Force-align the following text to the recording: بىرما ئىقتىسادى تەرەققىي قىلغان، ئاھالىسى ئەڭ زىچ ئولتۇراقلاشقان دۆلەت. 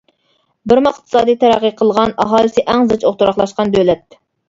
بىرما 0.73 0.91
ئىقتىسادى 0.93 1.35
تەرەققىي 1.45 1.75
قىلغان، 1.83 2.17
ئاھالىسى 2.25 2.67
ئەڭ 2.75 2.91
زىچ 2.95 3.09
ئولتۇراقلاشقان 3.11 3.79
دۆلەت. 3.81 4.23